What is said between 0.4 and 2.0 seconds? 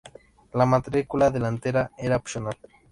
La matrícula delantera